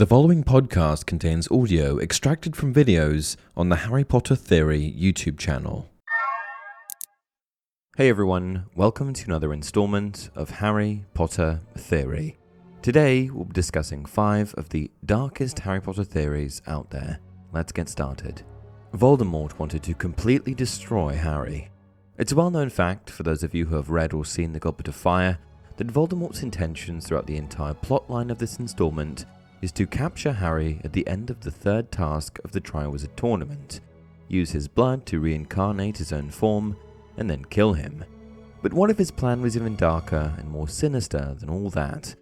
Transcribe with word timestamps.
The 0.00 0.06
following 0.06 0.44
podcast 0.44 1.04
contains 1.04 1.46
audio 1.50 1.98
extracted 1.98 2.56
from 2.56 2.72
videos 2.72 3.36
on 3.54 3.68
the 3.68 3.76
Harry 3.76 4.02
Potter 4.02 4.34
Theory 4.34 4.94
YouTube 4.98 5.38
channel. 5.38 5.90
Hey 7.98 8.08
everyone, 8.08 8.64
welcome 8.74 9.12
to 9.12 9.24
another 9.26 9.52
installment 9.52 10.30
of 10.34 10.48
Harry 10.48 11.04
Potter 11.12 11.60
Theory. 11.76 12.38
Today 12.80 13.28
we'll 13.28 13.44
be 13.44 13.52
discussing 13.52 14.06
five 14.06 14.54
of 14.54 14.70
the 14.70 14.90
darkest 15.04 15.58
Harry 15.58 15.82
Potter 15.82 16.04
theories 16.04 16.62
out 16.66 16.88
there. 16.88 17.18
Let's 17.52 17.70
get 17.70 17.90
started. 17.90 18.42
Voldemort 18.94 19.58
wanted 19.58 19.82
to 19.82 19.92
completely 19.92 20.54
destroy 20.54 21.12
Harry. 21.12 21.68
It's 22.16 22.32
a 22.32 22.36
well 22.36 22.50
known 22.50 22.70
fact, 22.70 23.10
for 23.10 23.22
those 23.22 23.42
of 23.42 23.54
you 23.54 23.66
who 23.66 23.76
have 23.76 23.90
read 23.90 24.14
or 24.14 24.24
seen 24.24 24.54
The 24.54 24.60
Goblet 24.60 24.88
of 24.88 24.94
Fire, 24.94 25.36
that 25.76 25.88
Voldemort's 25.88 26.42
intentions 26.42 27.06
throughout 27.06 27.26
the 27.26 27.36
entire 27.36 27.74
plotline 27.74 28.30
of 28.30 28.38
this 28.38 28.58
installment 28.58 29.26
is 29.62 29.72
to 29.72 29.86
capture 29.86 30.32
Harry 30.32 30.80
at 30.84 30.92
the 30.92 31.06
end 31.06 31.30
of 31.30 31.40
the 31.40 31.50
third 31.50 31.90
task 31.92 32.38
of 32.44 32.52
the 32.52 32.60
Triwizard 32.60 33.14
Tournament, 33.16 33.80
use 34.28 34.50
his 34.50 34.68
blood 34.68 35.06
to 35.06 35.20
reincarnate 35.20 35.98
his 35.98 36.12
own 36.12 36.30
form, 36.30 36.76
and 37.16 37.28
then 37.28 37.44
kill 37.44 37.74
him. 37.74 38.04
But 38.62 38.72
what 38.72 38.90
if 38.90 38.98
his 38.98 39.10
plan 39.10 39.40
was 39.40 39.56
even 39.56 39.76
darker 39.76 40.34
and 40.38 40.48
more 40.48 40.68
sinister 40.68 41.34
than 41.38 41.50
all 41.50 41.70
that? 41.70 42.14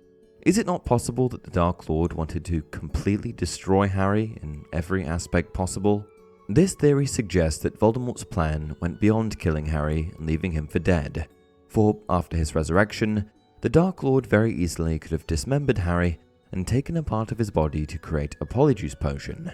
Is 0.42 0.56
it 0.56 0.66
not 0.66 0.84
possible 0.84 1.28
that 1.28 1.42
the 1.42 1.50
Dark 1.50 1.88
Lord 1.88 2.12
wanted 2.12 2.44
to 2.46 2.62
completely 2.70 3.32
destroy 3.32 3.88
Harry 3.88 4.38
in 4.42 4.64
every 4.72 5.04
aspect 5.04 5.52
possible? 5.52 6.06
This 6.48 6.74
theory 6.74 7.06
suggests 7.06 7.62
that 7.62 7.78
Voldemort's 7.78 8.24
plan 8.24 8.74
went 8.80 9.00
beyond 9.00 9.38
killing 9.38 9.66
Harry 9.66 10.12
and 10.16 10.26
leaving 10.26 10.52
him 10.52 10.66
for 10.66 10.78
dead. 10.78 11.28
For 11.68 11.98
after 12.08 12.36
his 12.36 12.54
resurrection, 12.54 13.30
the 13.60 13.68
Dark 13.68 14.02
Lord 14.02 14.26
very 14.26 14.54
easily 14.54 14.98
could 14.98 15.10
have 15.10 15.26
dismembered 15.26 15.78
Harry 15.78 16.18
and 16.52 16.66
taken 16.66 16.96
a 16.96 17.02
part 17.02 17.32
of 17.32 17.38
his 17.38 17.50
body 17.50 17.84
to 17.86 17.98
create 17.98 18.36
a 18.40 18.46
Polyjuice 18.46 18.98
potion. 18.98 19.52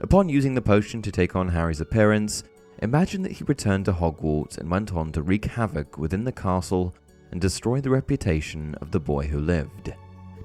Upon 0.00 0.28
using 0.28 0.54
the 0.54 0.62
potion 0.62 1.02
to 1.02 1.10
take 1.10 1.34
on 1.34 1.48
Harry's 1.48 1.80
appearance, 1.80 2.44
imagine 2.82 3.22
that 3.22 3.32
he 3.32 3.44
returned 3.44 3.86
to 3.86 3.92
Hogwarts 3.92 4.58
and 4.58 4.70
went 4.70 4.92
on 4.92 5.10
to 5.12 5.22
wreak 5.22 5.46
havoc 5.46 5.98
within 5.98 6.24
the 6.24 6.32
castle 6.32 6.94
and 7.32 7.40
destroy 7.40 7.80
the 7.80 7.90
reputation 7.90 8.74
of 8.76 8.90
the 8.90 9.00
boy 9.00 9.26
who 9.26 9.40
lived. 9.40 9.94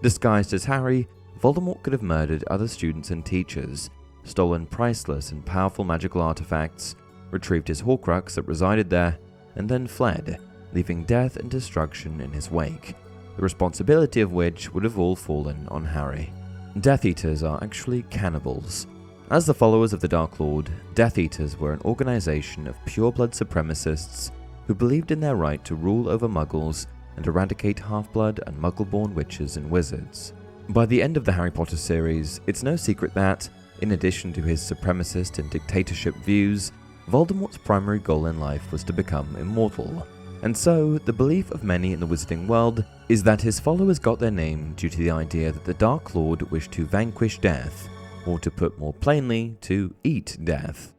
Disguised 0.01 0.53
as 0.53 0.65
Harry, 0.65 1.07
Voldemort 1.39 1.83
could 1.83 1.93
have 1.93 2.01
murdered 2.01 2.43
other 2.47 2.67
students 2.67 3.11
and 3.11 3.25
teachers, 3.25 3.89
stolen 4.23 4.65
priceless 4.65 5.31
and 5.31 5.45
powerful 5.45 5.83
magical 5.83 6.21
artifacts, 6.21 6.95
retrieved 7.31 7.67
his 7.67 7.81
Horcrux 7.81 8.35
that 8.35 8.43
resided 8.43 8.89
there, 8.89 9.17
and 9.55 9.67
then 9.67 9.85
fled, 9.85 10.39
leaving 10.73 11.03
death 11.03 11.37
and 11.37 11.49
destruction 11.49 12.21
in 12.21 12.31
his 12.31 12.49
wake 12.49 12.95
the 13.35 13.41
responsibility 13.41 14.21
of 14.21 14.33
which 14.33 14.73
would 14.73 14.83
have 14.83 14.99
all 14.99 15.15
fallen 15.15 15.67
on 15.69 15.85
Harry. 15.85 16.31
Death 16.79 17.05
Eaters 17.05 17.43
are 17.43 17.61
actually 17.63 18.03
cannibals. 18.03 18.87
As 19.29 19.45
the 19.45 19.53
followers 19.53 19.93
of 19.93 19.99
the 19.99 20.07
Dark 20.07 20.39
Lord, 20.39 20.69
Death 20.93 21.17
Eaters 21.17 21.57
were 21.57 21.73
an 21.73 21.81
organization 21.85 22.67
of 22.67 22.83
pure-blood 22.85 23.31
supremacists 23.31 24.31
who 24.67 24.75
believed 24.75 25.11
in 25.11 25.19
their 25.19 25.35
right 25.35 25.63
to 25.65 25.75
rule 25.75 26.09
over 26.09 26.27
muggles 26.27 26.87
and 27.15 27.25
eradicate 27.25 27.79
half-blood 27.79 28.41
and 28.45 28.57
muggle-born 28.57 29.13
witches 29.13 29.57
and 29.57 29.69
wizards. 29.69 30.33
By 30.69 30.85
the 30.85 31.01
end 31.01 31.17
of 31.17 31.25
the 31.25 31.31
Harry 31.31 31.51
Potter 31.51 31.77
series, 31.77 32.39
it's 32.47 32.63
no 32.63 32.75
secret 32.75 33.13
that, 33.13 33.49
in 33.81 33.91
addition 33.91 34.31
to 34.33 34.41
his 34.41 34.61
supremacist 34.61 35.39
and 35.39 35.49
dictatorship 35.49 36.15
views, 36.17 36.71
Voldemort's 37.09 37.57
primary 37.57 37.99
goal 37.99 38.27
in 38.27 38.39
life 38.39 38.71
was 38.71 38.83
to 38.85 38.93
become 38.93 39.35
immortal. 39.35 40.07
And 40.43 40.55
so, 40.55 40.97
the 40.99 41.13
belief 41.13 41.51
of 41.51 41.63
many 41.63 41.93
in 41.93 41.99
the 41.99 42.07
wizarding 42.07 42.47
world 42.47 42.85
is 43.11 43.23
that 43.23 43.41
his 43.41 43.59
followers 43.59 43.99
got 43.99 44.19
their 44.19 44.31
name 44.31 44.71
due 44.77 44.87
to 44.87 44.97
the 44.97 45.11
idea 45.11 45.51
that 45.51 45.65
the 45.65 45.73
Dark 45.73 46.15
Lord 46.15 46.49
wished 46.49 46.71
to 46.71 46.85
vanquish 46.85 47.39
death, 47.39 47.89
or 48.25 48.39
to 48.39 48.49
put 48.49 48.79
more 48.79 48.93
plainly, 48.93 49.57
to 49.59 49.93
eat 50.05 50.37
death. 50.45 50.93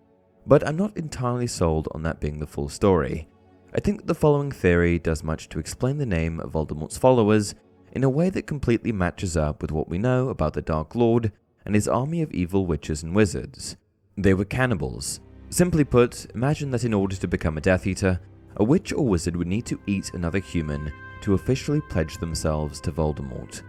But 0.47 0.69
I'm 0.69 0.77
not 0.77 0.95
entirely 0.95 1.47
sold 1.47 1.89
on 1.93 2.03
that 2.03 2.21
being 2.21 2.39
the 2.39 2.47
full 2.47 2.69
story. 2.69 3.29
I 3.75 3.81
think 3.81 3.97
that 3.97 4.07
the 4.09 4.15
following 4.15 4.53
theory 4.53 4.99
does 4.99 5.25
much 5.25 5.49
to 5.49 5.59
explain 5.59 5.97
the 5.97 6.05
name 6.05 6.39
of 6.41 6.53
Voldemort's 6.53 6.99
followers 6.99 7.55
in 7.93 8.05
a 8.05 8.11
way 8.11 8.29
that 8.29 8.47
completely 8.47 8.93
matches 8.93 9.35
up 9.35 9.63
with 9.63 9.73
what 9.73 9.89
we 9.89 9.97
know 9.97 10.29
about 10.29 10.53
the 10.53 10.61
Dark 10.61 10.95
Lord 10.95 11.33
and 11.65 11.75
his 11.75 11.89
army 11.89 12.21
of 12.21 12.31
evil 12.33 12.67
witches 12.67 13.03
and 13.03 13.17
wizards. 13.17 13.79
They 14.19 14.35
were 14.35 14.45
cannibals. 14.45 15.21
Simply 15.49 15.85
put, 15.85 16.27
imagine 16.35 16.73
that 16.73 16.85
in 16.85 16.93
order 16.93 17.17
to 17.17 17.27
become 17.27 17.57
a 17.57 17.63
Death 17.63 17.87
Eater, 17.87 18.21
a 18.57 18.65
witch 18.65 18.93
or 18.93 19.09
wizard 19.09 19.35
would 19.35 19.49
need 19.49 19.65
to 19.65 19.81
eat 19.87 20.13
another 20.13 20.41
human 20.41 20.93
to 21.23 21.35
officially 21.35 21.81
pledge 21.81 22.19
themselves 22.19 22.81
to 22.81 22.93
Voldemort. 22.93 23.63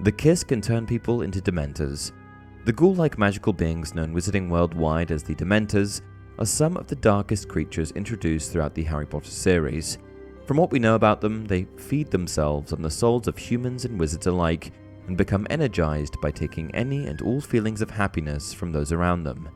The 0.00 0.12
kiss 0.12 0.42
can 0.42 0.60
turn 0.60 0.86
people 0.86 1.22
into 1.22 1.40
Dementors. 1.40 2.12
The 2.64 2.72
ghoul 2.72 2.94
like 2.94 3.18
magical 3.18 3.52
beings 3.52 3.94
known 3.94 4.14
wizarding 4.14 4.48
worldwide 4.48 5.10
as 5.10 5.22
the 5.22 5.34
Dementors 5.34 6.00
are 6.38 6.46
some 6.46 6.76
of 6.76 6.86
the 6.86 6.96
darkest 6.96 7.48
creatures 7.48 7.92
introduced 7.92 8.52
throughout 8.52 8.74
the 8.74 8.84
Harry 8.84 9.06
Potter 9.06 9.30
series. 9.30 9.98
From 10.46 10.56
what 10.56 10.72
we 10.72 10.78
know 10.78 10.94
about 10.94 11.20
them, 11.20 11.44
they 11.46 11.66
feed 11.76 12.10
themselves 12.10 12.72
on 12.72 12.82
the 12.82 12.90
souls 12.90 13.28
of 13.28 13.38
humans 13.38 13.84
and 13.84 13.98
wizards 13.98 14.26
alike 14.26 14.72
and 15.06 15.16
become 15.16 15.46
energized 15.50 16.20
by 16.20 16.30
taking 16.30 16.74
any 16.74 17.06
and 17.06 17.22
all 17.22 17.40
feelings 17.40 17.82
of 17.82 17.90
happiness 17.90 18.52
from 18.52 18.72
those 18.72 18.92
around 18.92 19.24
them. 19.24 19.48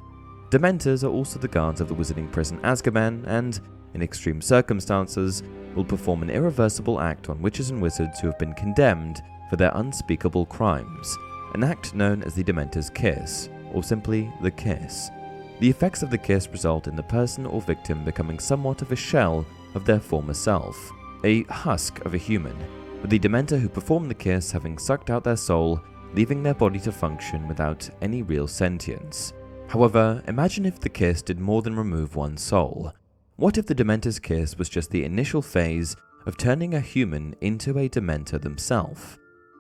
Dementors 0.50 1.02
are 1.02 1.10
also 1.10 1.38
the 1.38 1.48
guards 1.48 1.80
of 1.80 1.88
the 1.88 1.94
wizarding 1.94 2.30
prison 2.30 2.58
Azkaban 2.60 3.26
and, 3.26 3.60
in 3.96 4.02
extreme 4.02 4.40
circumstances, 4.40 5.42
will 5.74 5.84
perform 5.84 6.22
an 6.22 6.30
irreversible 6.30 7.00
act 7.00 7.28
on 7.28 7.42
witches 7.42 7.70
and 7.70 7.82
wizards 7.82 8.20
who 8.20 8.28
have 8.28 8.38
been 8.38 8.54
condemned 8.54 9.22
for 9.50 9.56
their 9.56 9.72
unspeakable 9.74 10.46
crimes, 10.46 11.16
an 11.54 11.64
act 11.64 11.94
known 11.94 12.22
as 12.22 12.34
the 12.34 12.44
Dementor's 12.44 12.90
Kiss, 12.90 13.48
or 13.72 13.82
simply 13.82 14.30
the 14.42 14.50
Kiss. 14.50 15.10
The 15.58 15.70
effects 15.70 16.02
of 16.02 16.10
the 16.10 16.18
kiss 16.18 16.48
result 16.48 16.86
in 16.86 16.96
the 16.96 17.02
person 17.02 17.46
or 17.46 17.62
victim 17.62 18.04
becoming 18.04 18.38
somewhat 18.38 18.82
of 18.82 18.92
a 18.92 18.96
shell 18.96 19.46
of 19.74 19.86
their 19.86 20.00
former 20.00 20.34
self, 20.34 20.92
a 21.24 21.44
husk 21.44 22.04
of 22.04 22.12
a 22.12 22.18
human, 22.18 22.56
with 23.00 23.10
the 23.10 23.18
Dementor 23.18 23.58
who 23.58 23.68
performed 23.68 24.10
the 24.10 24.14
kiss 24.14 24.52
having 24.52 24.76
sucked 24.76 25.08
out 25.08 25.24
their 25.24 25.36
soul, 25.36 25.80
leaving 26.12 26.42
their 26.42 26.54
body 26.54 26.78
to 26.80 26.92
function 26.92 27.48
without 27.48 27.88
any 28.02 28.22
real 28.22 28.46
sentience. 28.46 29.32
However, 29.68 30.22
imagine 30.28 30.66
if 30.66 30.78
the 30.78 30.90
kiss 30.90 31.22
did 31.22 31.40
more 31.40 31.62
than 31.62 31.74
remove 31.74 32.16
one's 32.16 32.42
soul. 32.42 32.92
What 33.38 33.58
if 33.58 33.66
the 33.66 33.74
Dementor's 33.74 34.18
kiss 34.18 34.56
was 34.56 34.70
just 34.70 34.90
the 34.90 35.04
initial 35.04 35.42
phase 35.42 35.94
of 36.24 36.38
turning 36.38 36.72
a 36.72 36.80
human 36.80 37.34
into 37.42 37.78
a 37.78 37.86
Dementor 37.86 38.40
themselves? 38.40 39.18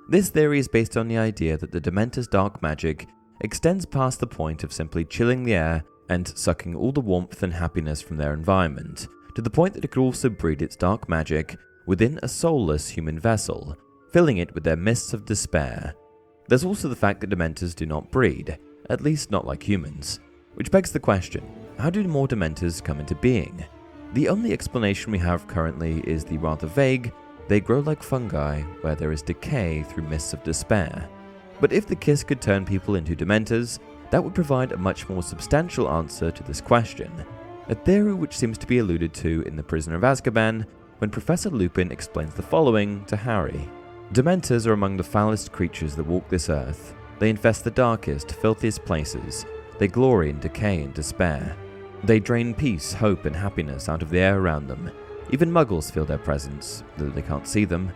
This 0.08 0.30
theory 0.30 0.58
is 0.58 0.66
based 0.66 0.96
on 0.96 1.08
the 1.08 1.18
idea 1.18 1.58
that 1.58 1.72
the 1.72 1.80
Dementor's 1.80 2.26
dark 2.26 2.62
magic 2.62 3.06
extends 3.42 3.84
past 3.84 4.18
the 4.18 4.26
point 4.26 4.64
of 4.64 4.72
simply 4.72 5.04
chilling 5.04 5.42
the 5.42 5.52
air 5.52 5.84
and 6.08 6.26
sucking 6.26 6.74
all 6.74 6.90
the 6.90 7.02
warmth 7.02 7.42
and 7.42 7.52
happiness 7.52 8.00
from 8.00 8.16
their 8.16 8.32
environment, 8.32 9.08
to 9.34 9.42
the 9.42 9.50
point 9.50 9.74
that 9.74 9.84
it 9.84 9.90
could 9.90 10.00
also 10.00 10.30
breed 10.30 10.62
its 10.62 10.74
dark 10.74 11.06
magic 11.06 11.58
within 11.86 12.18
a 12.22 12.28
soulless 12.28 12.88
human 12.88 13.20
vessel, 13.20 13.76
filling 14.10 14.38
it 14.38 14.54
with 14.54 14.64
their 14.64 14.76
mists 14.76 15.12
of 15.12 15.26
despair. 15.26 15.94
There's 16.48 16.64
also 16.64 16.88
the 16.88 16.96
fact 16.96 17.20
that 17.20 17.28
Dementors 17.28 17.74
do 17.74 17.84
not 17.84 18.10
breed, 18.10 18.56
at 18.88 19.02
least 19.02 19.30
not 19.30 19.46
like 19.46 19.62
humans, 19.62 20.18
which 20.54 20.70
begs 20.70 20.92
the 20.92 20.98
question 20.98 21.65
how 21.78 21.90
do 21.90 22.02
more 22.04 22.26
Dementors 22.26 22.82
come 22.82 23.00
into 23.00 23.14
being? 23.14 23.64
The 24.14 24.28
only 24.28 24.52
explanation 24.52 25.12
we 25.12 25.18
have 25.18 25.46
currently 25.46 26.00
is 26.06 26.24
the 26.24 26.38
rather 26.38 26.66
vague 26.66 27.12
they 27.48 27.60
grow 27.60 27.80
like 27.80 28.02
fungi 28.02 28.62
where 28.80 28.94
there 28.94 29.12
is 29.12 29.22
decay 29.22 29.82
through 29.82 30.08
mists 30.08 30.32
of 30.32 30.42
despair. 30.42 31.08
But 31.60 31.72
if 31.72 31.86
the 31.86 31.96
kiss 31.96 32.24
could 32.24 32.40
turn 32.40 32.64
people 32.64 32.96
into 32.96 33.14
Dementors, 33.14 33.78
that 34.10 34.22
would 34.22 34.34
provide 34.34 34.72
a 34.72 34.78
much 34.78 35.08
more 35.08 35.22
substantial 35.22 35.88
answer 35.88 36.30
to 36.30 36.42
this 36.42 36.60
question. 36.60 37.12
A 37.68 37.74
theory 37.74 38.14
which 38.14 38.36
seems 38.36 38.58
to 38.58 38.66
be 38.66 38.78
alluded 38.78 39.12
to 39.14 39.42
in 39.42 39.56
The 39.56 39.62
Prisoner 39.62 39.96
of 39.96 40.02
Azkaban 40.02 40.66
when 40.98 41.10
Professor 41.10 41.50
Lupin 41.50 41.92
explains 41.92 42.34
the 42.34 42.42
following 42.42 43.04
to 43.06 43.16
Harry 43.16 43.68
Dementors 44.12 44.66
are 44.66 44.72
among 44.72 44.96
the 44.96 45.02
foulest 45.02 45.50
creatures 45.50 45.96
that 45.96 46.06
walk 46.06 46.28
this 46.28 46.48
earth. 46.48 46.94
They 47.18 47.28
infest 47.28 47.64
the 47.64 47.72
darkest, 47.72 48.32
filthiest 48.32 48.84
places. 48.84 49.44
They 49.78 49.88
glory 49.88 50.30
in 50.30 50.38
decay 50.38 50.82
and 50.82 50.94
despair. 50.94 51.56
They 52.06 52.20
drain 52.20 52.54
peace, 52.54 52.92
hope, 52.92 53.24
and 53.24 53.34
happiness 53.34 53.88
out 53.88 54.00
of 54.00 54.10
the 54.10 54.20
air 54.20 54.38
around 54.38 54.68
them. 54.68 54.92
Even 55.30 55.50
muggles 55.50 55.90
feel 55.90 56.04
their 56.04 56.18
presence, 56.18 56.84
though 56.96 57.08
they 57.08 57.20
can't 57.20 57.48
see 57.48 57.64
them. 57.64 57.90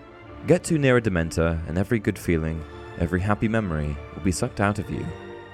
Get 0.48 0.64
too 0.64 0.78
near 0.78 0.96
a 0.96 1.00
Dementor, 1.00 1.60
and 1.68 1.78
every 1.78 2.00
good 2.00 2.18
feeling, 2.18 2.60
every 2.98 3.20
happy 3.20 3.46
memory 3.46 3.96
will 4.12 4.24
be 4.24 4.32
sucked 4.32 4.60
out 4.60 4.80
of 4.80 4.90
you. 4.90 5.06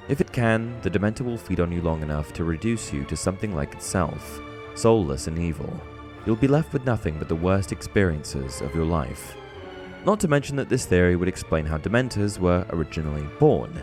If 0.09 0.23
it 0.23 0.33
can, 0.33 0.81
the 0.81 0.89
Dementor 0.89 1.27
will 1.27 1.37
feed 1.37 1.61
on 1.61 1.71
you 1.71 1.83
long 1.83 2.01
enough 2.01 2.33
to 2.33 2.45
reduce 2.45 2.95
you 2.95 3.05
to 3.05 3.15
something 3.17 3.55
like 3.55 3.75
itself, 3.75 4.41
soulless 4.75 5.27
and 5.27 5.39
evil. 5.39 5.79
You'll 6.25 6.37
be 6.37 6.49
left 6.49 6.73
with 6.73 6.87
nothing 6.87 7.19
but 7.19 7.29
the 7.29 7.37
worst 7.37 7.73
experiences 7.73 8.63
of 8.63 8.75
your 8.75 8.87
life. 8.87 9.37
Not 10.07 10.19
to 10.21 10.29
mention 10.29 10.57
that 10.57 10.71
this 10.71 10.87
theory 10.87 11.17
would 11.17 11.29
explain 11.29 11.67
how 11.67 11.77
Dementors 11.77 12.39
were 12.39 12.65
originally 12.71 13.29
born 13.39 13.83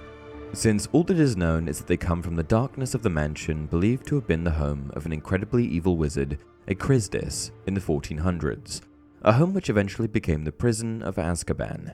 since 0.53 0.87
all 0.91 1.03
that 1.03 1.19
is 1.19 1.35
known 1.35 1.67
is 1.67 1.79
that 1.79 1.87
they 1.87 1.97
come 1.97 2.21
from 2.21 2.35
the 2.35 2.43
darkness 2.43 2.93
of 2.93 3.01
the 3.01 3.09
mansion 3.09 3.65
believed 3.65 4.05
to 4.07 4.15
have 4.15 4.27
been 4.27 4.43
the 4.43 4.51
home 4.51 4.91
of 4.95 5.05
an 5.05 5.11
incredibly 5.11 5.65
evil 5.65 5.97
wizard, 5.97 6.37
Ekrizdis, 6.67 7.51
in 7.65 7.73
the 7.73 7.81
1400s, 7.81 8.81
a 9.23 9.33
home 9.33 9.53
which 9.53 9.69
eventually 9.69 10.07
became 10.07 10.43
the 10.43 10.51
prison 10.51 11.01
of 11.01 11.15
Azkaban. 11.15 11.93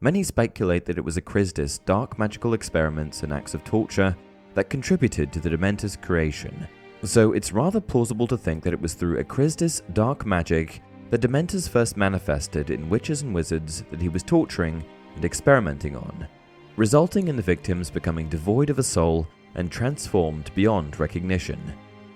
Many 0.00 0.22
speculate 0.22 0.86
that 0.86 0.96
it 0.96 1.04
was 1.04 1.18
Ekrizdis' 1.18 1.84
dark 1.84 2.18
magical 2.18 2.54
experiments 2.54 3.22
and 3.22 3.32
acts 3.32 3.52
of 3.52 3.64
torture 3.64 4.16
that 4.54 4.70
contributed 4.70 5.30
to 5.32 5.40
the 5.40 5.50
Dementors' 5.50 6.00
creation. 6.00 6.66
So 7.04 7.32
it's 7.32 7.52
rather 7.52 7.80
plausible 7.80 8.26
to 8.28 8.36
think 8.38 8.64
that 8.64 8.72
it 8.72 8.80
was 8.80 8.94
through 8.94 9.22
Ekrizdis' 9.22 9.82
dark 9.92 10.24
magic 10.24 10.82
that 11.10 11.20
Dementors 11.20 11.68
first 11.68 11.98
manifested 11.98 12.70
in 12.70 12.88
witches 12.88 13.22
and 13.22 13.34
wizards 13.34 13.84
that 13.90 14.00
he 14.00 14.08
was 14.08 14.22
torturing 14.22 14.82
and 15.16 15.24
experimenting 15.24 15.96
on, 15.96 16.26
resulting 16.76 17.28
in 17.28 17.36
the 17.36 17.42
victims 17.42 17.90
becoming 17.90 18.28
devoid 18.28 18.70
of 18.70 18.78
a 18.78 18.82
soul 18.82 19.26
and 19.54 19.70
transformed 19.70 20.50
beyond 20.54 20.98
recognition. 21.00 21.60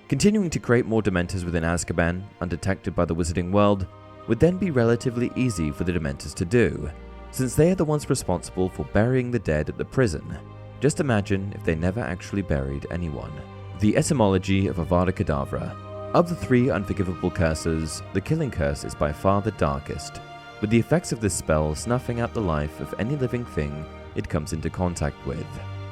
Continuing 0.08 0.50
to 0.50 0.58
create 0.58 0.86
more 0.86 1.02
Dementors 1.02 1.44
within 1.44 1.64
Azkaban, 1.64 2.22
undetected 2.40 2.94
by 2.94 3.04
the 3.04 3.14
wizarding 3.14 3.50
world, 3.50 3.86
would 4.28 4.38
then 4.38 4.56
be 4.56 4.70
relatively 4.70 5.30
easy 5.34 5.70
for 5.70 5.84
the 5.84 5.92
Dementors 5.92 6.34
to 6.34 6.44
do, 6.44 6.90
since 7.30 7.54
they 7.54 7.72
are 7.72 7.74
the 7.74 7.84
ones 7.84 8.08
responsible 8.08 8.68
for 8.68 8.84
burying 8.92 9.30
the 9.30 9.38
dead 9.38 9.68
at 9.68 9.76
the 9.76 9.84
prison. 9.84 10.38
Just 10.80 11.00
imagine 11.00 11.52
if 11.54 11.64
they 11.64 11.74
never 11.74 12.00
actually 12.00 12.42
buried 12.42 12.86
anyone. 12.90 13.32
The 13.80 13.96
etymology 13.96 14.66
of 14.68 14.76
Avada 14.76 15.12
Kedavra. 15.12 15.74
Of 16.14 16.28
the 16.28 16.36
three 16.36 16.70
unforgivable 16.70 17.30
curses, 17.30 18.02
the 18.12 18.20
killing 18.20 18.50
curse 18.50 18.84
is 18.84 18.94
by 18.94 19.12
far 19.12 19.42
the 19.42 19.50
darkest, 19.52 20.20
with 20.60 20.70
the 20.70 20.78
effects 20.78 21.10
of 21.10 21.20
this 21.20 21.34
spell 21.34 21.74
snuffing 21.74 22.20
out 22.20 22.32
the 22.32 22.40
life 22.40 22.80
of 22.80 22.94
any 22.98 23.16
living 23.16 23.44
thing 23.44 23.84
it 24.14 24.28
comes 24.28 24.52
into 24.52 24.70
contact 24.70 25.24
with. 25.26 25.46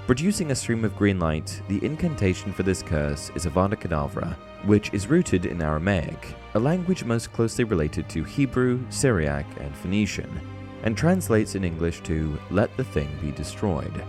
Producing 0.06 0.50
a 0.50 0.54
stream 0.54 0.84
of 0.84 0.96
green 0.96 1.20
light, 1.20 1.62
the 1.68 1.84
incantation 1.84 2.52
for 2.52 2.64
this 2.64 2.82
curse 2.82 3.30
is 3.36 3.46
Avada 3.46 3.76
Kedavra, 3.76 4.36
which 4.64 4.92
is 4.92 5.06
rooted 5.06 5.46
in 5.46 5.62
Aramaic, 5.62 6.34
a 6.54 6.58
language 6.58 7.04
most 7.04 7.32
closely 7.32 7.64
related 7.64 8.08
to 8.08 8.24
Hebrew, 8.24 8.80
Syriac, 8.90 9.46
and 9.60 9.76
Phoenician, 9.76 10.40
and 10.82 10.96
translates 10.96 11.54
in 11.54 11.64
English 11.64 12.00
to 12.02 12.38
let 12.50 12.76
the 12.76 12.84
thing 12.84 13.08
be 13.20 13.30
destroyed. 13.30 14.04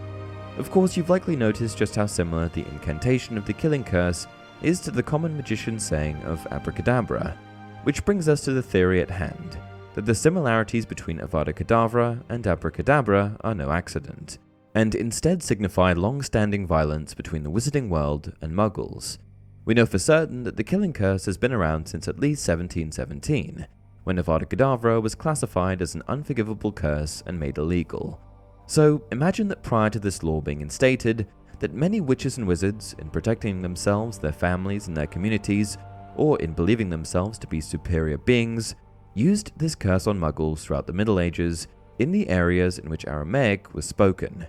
Of 0.58 0.72
course, 0.72 0.98
you've 0.98 1.12
likely 1.12 1.36
noticed 1.36 1.78
just 1.78 1.96
how 1.96 2.08
similar 2.08 2.48
the 2.50 2.68
incantation 2.68 3.38
of 3.38 3.46
the 3.46 3.54
killing 3.54 3.84
curse 3.84 4.26
is 4.62 4.80
to 4.82 4.92
the 4.92 5.04
common 5.04 5.38
magician 5.38 5.80
saying 5.80 6.18
of 6.24 6.46
abracadabra, 6.52 7.38
which 7.84 8.04
brings 8.04 8.28
us 8.28 8.42
to 8.42 8.52
the 8.52 8.64
theory 8.64 9.02
at 9.02 9.12
hand 9.12 9.60
that 9.94 10.06
the 10.06 10.16
similarities 10.16 10.86
between 10.86 11.20
Avada 11.20 11.54
Kedavra 11.54 12.24
and 12.30 12.46
abracadabra 12.46 13.38
are 13.42 13.56
no 13.56 13.72
accident 13.72 14.40
and 14.76 14.96
instead 14.96 15.44
signify 15.44 15.94
long 15.94 16.22
standing 16.22 16.66
violence 16.66 17.14
between 17.14 17.44
the 17.44 17.52
wizarding 17.52 17.90
world 17.90 18.34
and 18.42 18.54
muggles. 18.54 19.18
We 19.66 19.74
know 19.74 19.86
for 19.86 20.00
certain 20.00 20.44
that 20.44 20.58
the 20.58 20.64
killing 20.64 20.94
curse 20.94 21.26
has 21.26 21.38
been 21.38 21.54
around 21.54 21.88
since 21.88 22.08
at 22.08 22.20
least 22.20 22.48
1717, 22.48 23.68
when 24.04 24.18
Avada 24.18 24.46
Kedavra 24.46 25.02
was 25.02 25.16
classified 25.16 25.82
as 25.82 25.96
an 25.96 26.04
unforgivable 26.08 26.72
curse 26.72 27.24
and 27.26 27.40
made 27.40 27.58
illegal. 27.58 28.20
So 28.66 29.04
imagine 29.12 29.48
that 29.50 29.64
prior 29.64 29.90
to 29.92 30.00
this 30.00 30.24
law 30.24 30.42
being 30.42 30.62
instated, 30.62 31.28
that 31.60 31.74
many 31.74 32.02
witches 32.02 32.38
and 32.38 32.48
wizards, 32.48 32.96
in 32.98 33.10
protecting 33.10 33.62
themselves, 33.62 34.18
their 34.18 34.34
families, 34.34 34.88
and 34.88 34.98
their 34.98 35.08
communities, 35.08 35.78
or 36.16 36.38
in 36.40 36.54
believing 36.54 36.90
themselves 36.90 37.38
to 37.40 37.48
be 37.48 37.62
superior 37.62 38.18
beings, 38.18 38.76
used 39.14 39.52
this 39.58 39.76
curse 39.76 40.08
on 40.08 40.20
muggles 40.20 40.60
throughout 40.60 40.88
the 40.88 40.94
Middle 40.94 41.20
Ages 41.20 41.68
in 42.00 42.12
the 42.12 42.28
areas 42.30 42.80
in 42.80 42.90
which 42.90 43.06
Aramaic 43.06 43.74
was 43.74 43.86
spoken. 43.86 44.48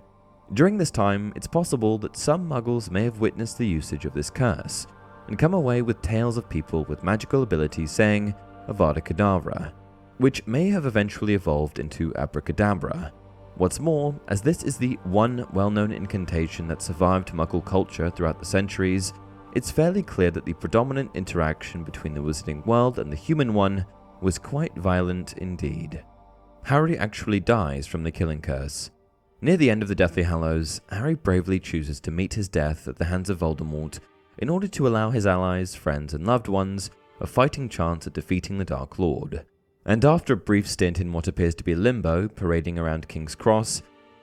During 0.53 0.79
this 0.79 0.91
time, 0.91 1.33
it's 1.37 1.47
possible 1.47 1.99
that 1.99 2.17
some 2.17 2.49
muggles 2.49 2.91
may 2.91 3.05
have 3.05 3.21
witnessed 3.21 3.59
the 3.59 3.67
usage 3.67 4.05
of 4.05 4.15
this 4.15 4.31
curse 4.31 4.87
and 5.29 5.39
come 5.39 5.55
away 5.55 5.83
with 5.83 6.03
tales 6.03 6.37
of 6.37 6.49
people 6.49 6.85
with 6.85 7.03
magical 7.03 7.43
abilities 7.43 7.91
saying 7.91 8.35
Avada 8.69 9.01
Kedavra, 9.03 9.73
which 10.19 10.47
may 10.47 10.69
have 10.69 10.87
eventually 10.87 11.35
evolved 11.35 11.79
into 11.79 12.15
Abracadabra. 12.15 13.13
What's 13.57 13.81
more, 13.81 14.19
as 14.29 14.43
this 14.43 14.63
is 14.65 14.77
the 14.77 14.99
one 15.05 15.47
well 15.53 15.71
known 15.71 15.93
incantation 15.93 16.67
that 16.69 16.83
survived 16.83 17.33
muggle 17.33 17.65
culture 17.65 18.11
throughout 18.11 18.39
the 18.39 18.45
centuries, 18.45 19.13
it's 19.55 19.71
fairly 19.71 20.03
clear 20.03 20.31
that 20.33 20.45
the 20.45 20.55
predominant 20.55 21.11
interaction 21.15 21.85
between 21.85 22.15
the 22.15 22.21
wizarding 22.21 22.67
world 22.67 22.99
and 22.99 23.13
the 23.13 23.17
human 23.17 23.55
one 23.55 23.87
was 24.25 24.39
quite 24.39 24.75
violent 24.75 25.35
indeed. 25.35 26.03
Harry 26.65 26.99
actually 26.99 27.39
dies 27.39 27.87
from 27.87 28.03
the 28.03 28.11
killing 28.11 28.41
curse, 28.41 28.91
Near 29.45 29.59
the 29.59 29.69
end 29.69 29.83
of 29.83 29.91
the 29.91 29.95
Deathly 29.95 30.23
Hallows, 30.23 30.81
Harry 30.89 31.15
bravely 31.15 31.61
chooses 31.61 32.01
to 32.01 32.11
meet 32.11 32.33
his 32.33 32.49
death 32.49 32.89
at 32.89 32.97
the 32.97 33.05
hands 33.05 33.29
of 33.29 33.41
Voldemort 33.41 33.99
in 34.39 34.49
order 34.49 34.67
to 34.69 34.89
allow 34.89 35.11
his 35.11 35.27
allies, 35.27 35.75
friends, 35.75 36.15
and 36.15 36.27
loved 36.27 36.49
ones 36.49 36.91
a 37.21 37.27
fighting 37.27 37.69
chance 37.69 38.07
at 38.07 38.15
defeating 38.15 38.57
the 38.57 38.65
Dark 38.65 38.99
Lord. 38.99 39.45
And 39.85 40.03
after 40.03 40.33
a 40.33 40.39
brief 40.39 40.67
stint 40.67 40.99
in 40.99 41.13
what 41.13 41.29
appears 41.29 41.55
to 41.57 41.63
be 41.63 41.75
limbo, 41.75 42.27
parading 42.27 42.79
around 42.79 43.07
King's 43.07 43.35
Cross, 43.35 43.83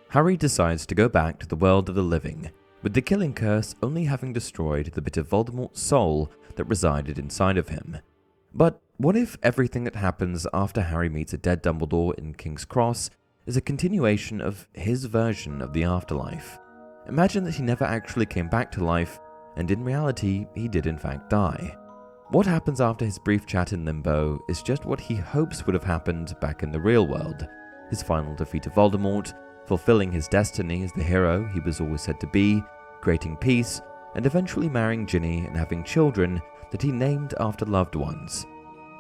Harry 0.09 0.35
decides 0.35 0.87
to 0.87 0.95
go 0.95 1.07
back 1.07 1.37
to 1.37 1.47
the 1.47 1.55
world 1.55 1.87
of 1.87 1.93
the 1.93 2.01
living, 2.01 2.49
with 2.81 2.95
the 2.95 3.01
killing 3.03 3.35
curse 3.35 3.75
only 3.83 4.05
having 4.05 4.33
destroyed 4.33 4.87
the 4.87 5.03
bit 5.03 5.17
of 5.17 5.29
Voldemort's 5.29 5.81
soul 5.81 6.31
that 6.55 6.65
resided 6.65 7.19
inside 7.19 7.59
of 7.59 7.69
him. 7.69 7.99
But 8.53 8.81
what 8.97 9.15
if 9.15 9.37
everything 9.41 9.83
that 9.85 9.95
happens 9.95 10.45
after 10.53 10.81
Harry 10.81 11.09
meets 11.09 11.33
a 11.33 11.37
dead 11.37 11.63
Dumbledore 11.63 12.17
in 12.17 12.33
King's 12.33 12.65
Cross 12.65 13.09
is 13.45 13.57
a 13.57 13.61
continuation 13.61 14.41
of 14.41 14.67
his 14.73 15.05
version 15.05 15.61
of 15.61 15.73
the 15.73 15.83
afterlife. 15.83 16.59
Imagine 17.07 17.43
that 17.43 17.55
he 17.55 17.63
never 17.63 17.85
actually 17.85 18.25
came 18.25 18.47
back 18.47 18.71
to 18.71 18.83
life, 18.83 19.19
and 19.57 19.71
in 19.71 19.83
reality, 19.83 20.45
he 20.53 20.67
did 20.67 20.85
in 20.85 20.97
fact 20.97 21.29
die. 21.29 21.75
What 22.29 22.45
happens 22.45 22.79
after 22.79 23.03
his 23.03 23.19
brief 23.19 23.45
chat 23.45 23.73
in 23.73 23.83
Limbo 23.83 24.39
is 24.47 24.61
just 24.61 24.85
what 24.85 25.01
he 25.01 25.15
hopes 25.15 25.65
would 25.65 25.73
have 25.73 25.83
happened 25.83 26.35
back 26.39 26.63
in 26.63 26.71
the 26.71 26.79
real 26.79 27.07
world 27.07 27.47
his 27.91 28.01
final 28.01 28.33
defeat 28.33 28.65
of 28.65 28.73
Voldemort, 28.73 29.33
fulfilling 29.65 30.11
his 30.11 30.27
destiny 30.29 30.81
as 30.83 30.93
the 30.93 31.03
hero 31.03 31.45
he 31.53 31.59
was 31.59 31.81
always 31.81 32.01
said 32.01 32.19
to 32.21 32.27
be, 32.27 32.63
creating 33.01 33.35
peace, 33.35 33.81
and 34.15 34.25
eventually 34.25 34.69
marrying 34.69 35.05
Ginny 35.05 35.39
and 35.45 35.57
having 35.57 35.83
children 35.83 36.41
that 36.71 36.81
he 36.81 36.91
named 36.91 37.33
after 37.39 37.65
loved 37.65 37.95
ones. 37.95 38.45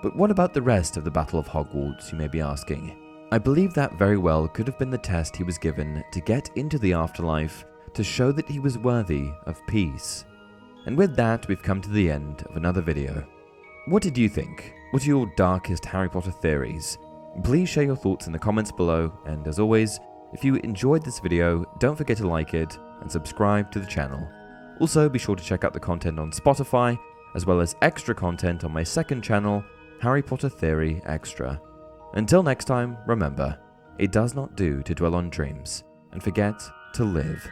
But 0.03 0.15
what 0.15 0.31
about 0.31 0.53
the 0.53 0.61
rest 0.61 0.97
of 0.97 1.03
the 1.03 1.11
Battle 1.11 1.39
of 1.39 1.47
Hogwarts, 1.47 2.11
you 2.11 2.17
may 2.17 2.27
be 2.27 2.41
asking? 2.41 2.97
I 3.31 3.37
believe 3.37 3.73
that 3.73 3.97
very 3.97 4.17
well 4.17 4.47
could 4.47 4.67
have 4.67 4.77
been 4.77 4.89
the 4.89 4.97
test 4.97 5.35
he 5.35 5.43
was 5.43 5.57
given 5.57 6.03
to 6.11 6.21
get 6.21 6.49
into 6.55 6.77
the 6.77 6.93
afterlife 6.93 7.65
to 7.93 8.03
show 8.03 8.31
that 8.31 8.49
he 8.49 8.59
was 8.59 8.77
worthy 8.77 9.29
of 9.45 9.65
peace. 9.67 10.25
And 10.85 10.97
with 10.97 11.15
that, 11.15 11.47
we've 11.47 11.61
come 11.61 11.81
to 11.81 11.89
the 11.89 12.11
end 12.11 12.43
of 12.49 12.57
another 12.57 12.81
video. 12.81 13.25
What 13.85 14.03
did 14.03 14.17
you 14.17 14.27
think? 14.27 14.73
What 14.91 15.03
are 15.03 15.07
your 15.07 15.31
darkest 15.37 15.85
Harry 15.85 16.09
Potter 16.09 16.31
theories? 16.31 16.97
Please 17.43 17.69
share 17.69 17.83
your 17.83 17.95
thoughts 17.95 18.27
in 18.27 18.33
the 18.33 18.39
comments 18.39 18.71
below, 18.71 19.13
and 19.25 19.47
as 19.47 19.59
always, 19.59 19.99
if 20.33 20.43
you 20.43 20.55
enjoyed 20.55 21.03
this 21.03 21.19
video, 21.19 21.63
don't 21.79 21.95
forget 21.95 22.17
to 22.17 22.27
like 22.27 22.53
it 22.53 22.77
and 23.01 23.11
subscribe 23.11 23.71
to 23.71 23.79
the 23.79 23.85
channel. 23.85 24.27
Also, 24.79 25.07
be 25.07 25.19
sure 25.19 25.35
to 25.35 25.43
check 25.43 25.63
out 25.63 25.73
the 25.73 25.79
content 25.79 26.19
on 26.19 26.31
Spotify, 26.31 26.97
as 27.35 27.45
well 27.45 27.61
as 27.61 27.75
extra 27.81 28.13
content 28.13 28.63
on 28.63 28.71
my 28.71 28.83
second 28.83 29.21
channel, 29.21 29.63
Harry 30.01 30.21
Potter 30.21 30.49
Theory 30.49 31.01
Extra. 31.05 31.59
Until 32.13 32.43
next 32.43 32.65
time, 32.65 32.97
remember, 33.07 33.57
it 33.97 34.11
does 34.11 34.33
not 34.33 34.55
do 34.55 34.81
to 34.83 34.95
dwell 34.95 35.15
on 35.15 35.29
dreams 35.29 35.83
and 36.11 36.21
forget 36.21 36.61
to 36.93 37.03
live 37.03 37.47